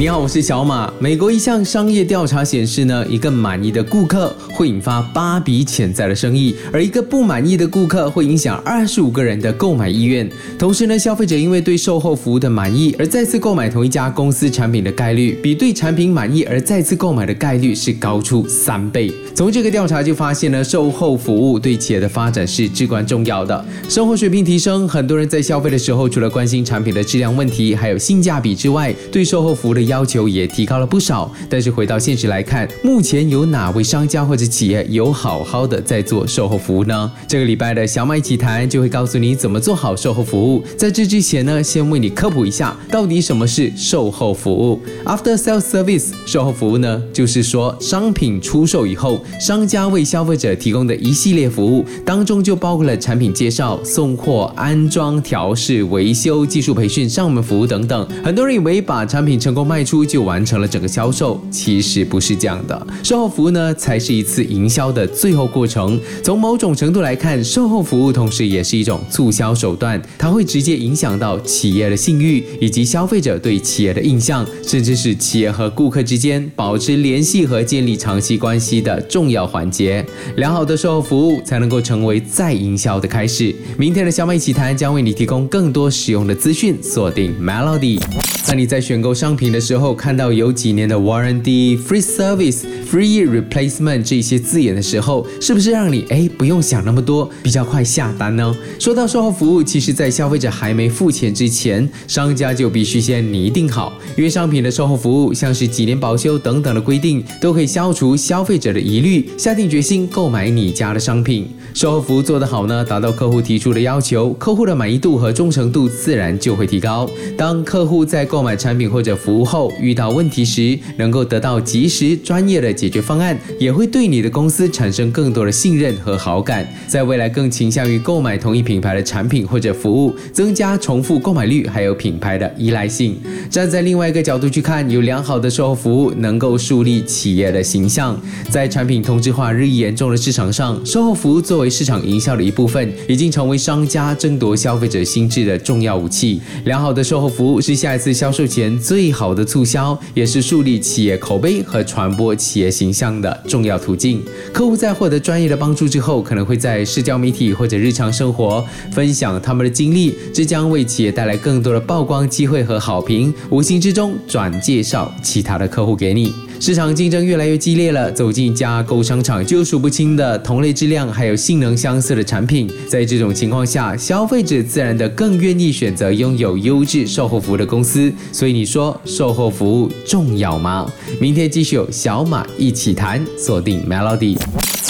[0.00, 0.88] 你好，我是小马。
[1.00, 10.30] 美国一项商业调查显示呢，一个满意的顾客会引发八笔潜在的生意，而一个不满意的顾客会影响二十五个人的购买意愿。
[10.56, 19.12] 同时呢，消费者因为对售后服务的满意而再次购买同一家公司产品的概率，比对产品满意而再次购买的概率是高出三倍。
[19.34, 23.64] 从这个调查就发现呢，售后服务对企业的发展是至关重要的。
[23.88, 31.30] 生活水平提升，很多人在消费的时候，除了关心产品的质量问题，还有性价比之外，对售后服务的要求也提高了不少。
[31.50, 37.10] 但是回到现实来看，目前有哪位商家或者企业有好好的在做售后服务呢？
[37.26, 40.62] 这个礼拜的小马一起谈就会告诉你怎么做好售后服务。
[40.76, 58.06] 在这之前呢，先为你科普一下，到底什么是售后服务？After Sales Service，售后服务呢，就是说商品出售以后，商家为消费者提供的一系列服务，当中就包括了产品介绍、送货、安装、调试、维修、技术培训、上门服务等等。
[58.22, 62.84] 很多人以为把产品成功卖卖出就完成了整个销售，其实不是这样的。
[63.04, 66.00] 售后服务呢，才是一次营销的最后过程。
[66.20, 80.04] 从某种程度来看，售后服务同时也是一种促销手段，它会直接影响到企业的信誉以及消费者对企业的印象，甚至是企业和顾客之间保持联系和建立长期关系的重要环节。
[80.38, 83.54] 良好的售后服务才能够成为再营销的开始。
[83.78, 88.27] 明天的小美奇谈将为你提供更多实用的资讯，锁定 Melody。
[88.46, 98.56] 当你在选购商品的时候，看到有几年的 warranty、free service、free replacement 这些字眼的时候，是不是让你哎不用想那么多，比较快下单呢？
[98.78, 111.48] 说到售后服务，其实在消费者还没付钱之前，商家就必须先拟定好，因为商品的售后服务，像是几年保修等等的规定，都可以消除消费者的疑虑，下定决心购买你家的商品。
[111.74, 117.08] 售后服务做得好呢，达到客户提出的要求，客户的满意度和忠诚度自然就会提高。
[117.36, 133.16] 当客户在购买产品或者服务后遇到问题时，能够得到及时专业的解决方案，也会对你的公司产生更多的信任和好感，在未来更倾向于购买同一品牌的产品或者服务，增加重复购买率，还有品牌的依赖性。
[133.50, 138.16] 站在另外一个角度去看，有良好的售后服务能够树立企业的形象。
[138.48, 146.40] 在产品同质化日益严重的市场上，售后服务作为市场营销的一部分，已经成为商家争夺消费者心智的重要武器。
[146.64, 154.22] 良好的售后服务是下一次销售前最好的促销，也是树立企业口碑和传播企业形象的重要途径。
[154.52, 166.32] 客户在获得专业的帮助之后，可能会在社交媒体或者日常生活分享他们的经历，这将为企业带来更多的曝光机会和好评，无形之中转介绍其他的客户给你。
[166.60, 172.68] 市场竞争越来越激烈了，走进一家购商场就数不清的同类质量还有性能相似的产品。
[172.88, 178.12] 在这种情况下，消费者自然的更愿意选择拥有优质售后服务的公司。
[178.32, 180.90] 所以你说售后服务重要吗？
[181.20, 184.36] 明天继续有小马一起谈，锁定 Melody。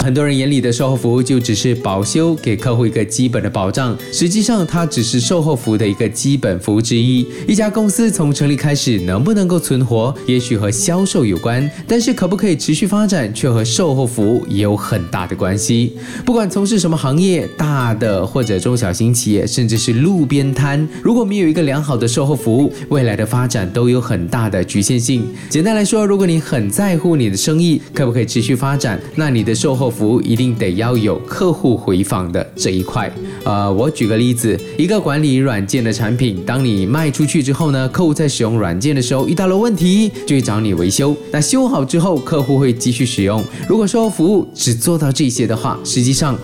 [0.01, 3.97] 很多人眼里的售后服务就只是保修，给客户一个基本的保障。
[4.13, 7.27] 实际上，它只是售后服务的一个基本服务之一。
[7.45, 15.97] 一家公司从成立开始能不能够存活，也许和销售有关，但是可不可以持续发展，却和售后服务也有很大的关系。
[16.25, 25.27] 不管从事什么行业，大的或者中小型企业，甚至是路边摊，如果没有一个良好的售后服务，未来的发展都有很大的局限性。
[25.49, 33.11] 简单来说，如果你很在乎你的生意可不可以持续发展，那你的售后服务一定得要有客户回访的这一块。
[33.43, 41.15] 呃，我举个例子，一个管理软件的产品，当你卖出去之后呢，客户在使用软件的时候遇到了问题，就会找你维修。
[41.31, 43.43] 那修好之后，客户会继续使用。
[43.67, 46.37] 如果说服务只做到这些的话，实际上。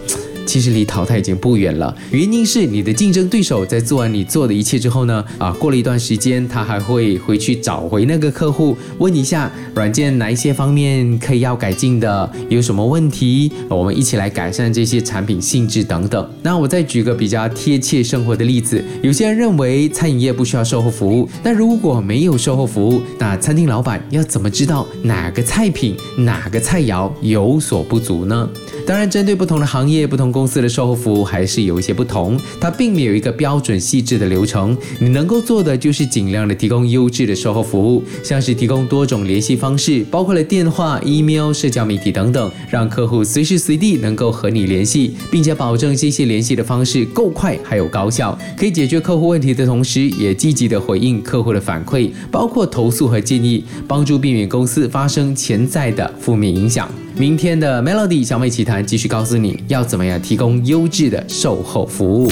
[0.45, 16.29] 其实离淘汰已经不远了，原因是你的竞争对手在做完你做的一切之后呢，啊，过了一段时间，他还会回去找回那个客户，问一下软件哪一些方面可以要改进的，有什么问题，我们一起来改善这些产品性质等等。
[16.41, 28.49] 那我再举个比较贴切生活的例子，有些人认为餐饮业不需要售后服务，但如果没有售后服务，那餐厅老板要怎么知道哪个菜品、哪个菜肴有所不足呢？
[28.85, 34.77] 当然，针对不同的行业、不同公司的售后服务还是有一些不同，它并没有一个标准细致的流程。
[34.99, 56.89] 你能够做的就是尽量的提供优质的售后服务，像是提供多种联系方式，包括了电话、email、社交媒体等等，让客户随时随地能够和你联系，并且保证这些联系的方式够快还有高效，可以解决客户问题的同时，也积极的回应客户的反馈，包括投诉和建议，帮助避免公司发生潜在的负面影响。
[57.17, 62.29] 明天的 Melody 小美奇谈继续告诉你要怎么样提供优质的售后服务。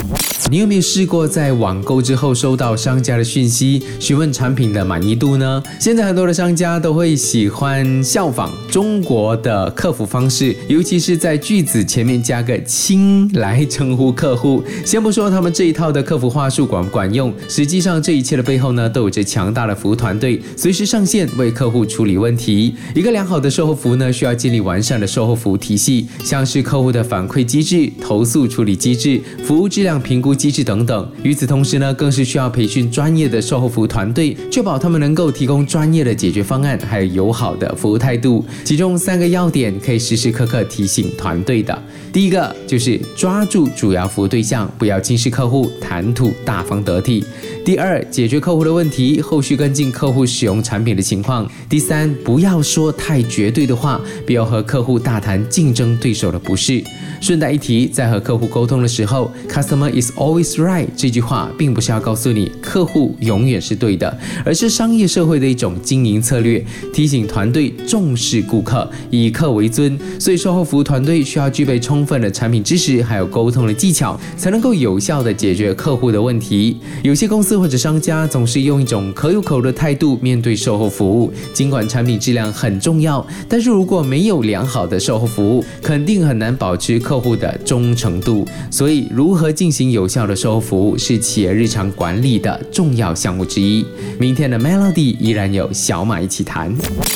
[0.52, 5.64] 你有没有试过在网购之后收到商家的讯息，询问产品的满意度呢？
[5.80, 14.62] 现在很多的商家都会喜欢效仿中国的客服方式，尤其是在句子前面加个“亲”来称呼客户。
[14.86, 22.76] 先不说他们这一套的客服话术管不管用，实际上这一切的背后呢，都有着强大的服务团队，随时上线为客户处理问题。
[22.94, 31.12] 一个良好的售后服务呢，需要建立完善的售后服务体系，像是客户的反馈机制、投诉处理机制、服务质量评估机制等等。
[31.24, 38.44] 与此同时呢，更是需要培训专业的售后服务团队，确保他们能够提供专业的解决方案，还有友好的服务态度。
[38.64, 41.78] 其中三个要点可以时时刻刻提醒团队的。
[42.12, 47.24] 第一个就是抓住主要服务对象，不要轻视客户，谈吐大方得体。
[47.66, 51.50] 第二，解决客户的问题，后续跟进客户使用产品的情况。
[51.70, 56.84] 第三，不要说太绝对的话，不要和客户大谈竞争对手的不是。
[57.22, 66.62] 顺带一提，在和客户沟通的时候，“Customer is always right” 这句话，并不是要告诉你客户永远是对的，而是商业社会的一种经营策略，
[66.94, 69.98] 提醒团队重视顾客，以客为尊。
[70.20, 76.78] 所以，售后服务团队需要具备充分的产品知识，还有沟通的技巧，才能够有效的解决客户的问题。
[77.04, 88.48] 有些公司或者商家总是用一种可有可无的态度面对售后服务，尽管产品质量很重要，但是如果没有良好的售后服务，肯定很难保持客户的忠诚度。
[88.72, 93.86] 所以，如何进行有效的售后服务，是企业日常管理的重要项目之一。
[94.20, 96.74] 明天的 Melody 依然有小马一起谈，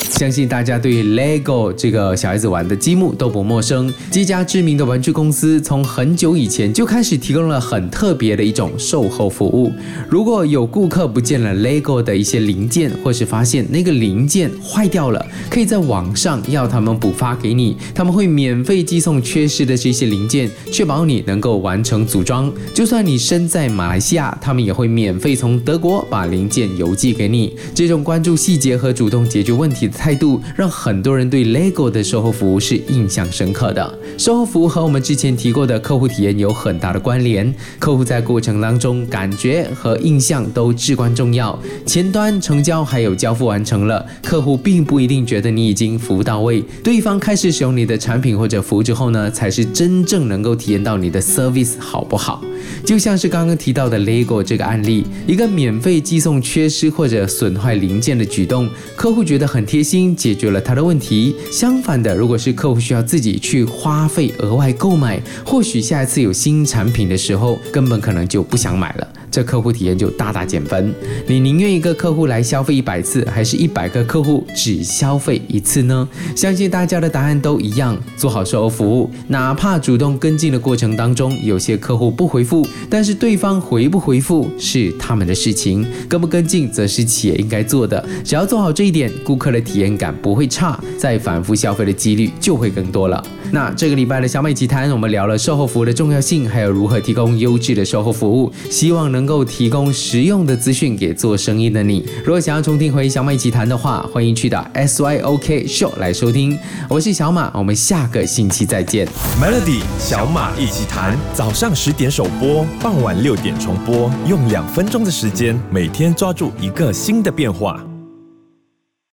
[0.09, 3.93] 相信大家对 Lego 这个小孩子玩的积木都不陌生。
[4.11, 9.71] 这家知名的玩具公司从很久以前就开始提供了很特别的一种售后服务。
[10.09, 22.51] 如如果有顾客不见了 Lego 的一些零件，或是发现那个零件坏掉了，可以在网上要他们补发给你，他们会免费寄送缺失的这些零件，确保你能够完成组装。
[22.73, 27.55] 就算你身在马来西亚，他们也会免费从德国把零件邮寄给你。
[27.73, 33.97] 这种关注细节和主动解决问题的态度，让很多人对 Lego 的售后服务是印象深刻的。
[34.17, 41.57] 售后服务和我们之前提过的客户体验有很大的关联，客户在过程当中感觉和印印象都至关重要。
[41.85, 52.43] 前端成交还有交付完成了，客户并不一定觉得你已经服务到位，对方开始使用你的产品或者服务之后呢，才是真正能够体验到你的 service 好不好。
[52.83, 61.35] 就像是刚刚提到的 Lego 这个案例，一个免费寄送缺失或者损坏零件的举动，客户觉得很贴心，解决了他的问题。
[61.51, 69.07] 相反的，如果是客户需要自己去花费额外购买，或许下一次有新产品的时候，根本可能就不想买了。
[69.37, 70.91] 这客户体验就大大减分。
[71.27, 76.09] 你宁愿一个客户来消费一百次，还是一百个客户只消费一次呢？
[76.35, 77.95] 相信大家的答案都一样。
[78.15, 88.03] 做好售后服务，哪怕主动跟进的过程当中，有些客户不回复，但是对方回不回复是他们的事情，跟不跟进则是企业应该做的。
[88.23, 93.23] 只要做好这一点，顾客的体验感不会差，再反复消费的几率就会更多了。
[93.51, 102.05] 那这个礼拜的小美集谈，我们聊了售后服务的重要性，还有如何提供优质的售后服务，希望能够提供实用的资讯给做生意的你。
[102.25, 106.57] 如果想要重听回小马一起谈的话，欢迎去到 SYOK Show 来收听。
[106.89, 109.07] 我是小马，我们下个星期再见。
[109.41, 117.81] Melody 小马一起谈，早上十点首播，傍晚六点重播，用两分钟的时间，每天抓住一个新的变化。